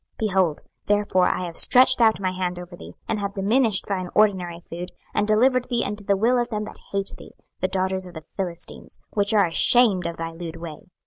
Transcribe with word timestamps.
26:016:027 0.19 0.27
Behold, 0.27 0.61
therefore 0.87 1.27
I 1.27 1.45
have 1.45 1.55
stretched 1.55 2.01
out 2.01 2.19
my 2.19 2.31
hand 2.31 2.57
over 2.57 2.75
thee, 2.75 2.95
and 3.07 3.19
have 3.19 3.35
diminished 3.35 3.85
thine 3.85 4.09
ordinary 4.15 4.59
food, 4.59 4.89
and 5.13 5.27
delivered 5.27 5.65
thee 5.69 5.83
unto 5.85 6.03
the 6.03 6.17
will 6.17 6.39
of 6.39 6.49
them 6.49 6.63
that 6.65 6.79
hate 6.91 7.11
thee, 7.19 7.33
the 7.59 7.67
daughters 7.67 8.07
of 8.07 8.15
the 8.15 8.23
Philistines, 8.35 8.97
which 9.11 9.31
are 9.31 9.45
ashamed 9.45 10.07
of 10.07 10.17
thy 10.17 10.31
lewd 10.31 10.55
way. 10.55 10.87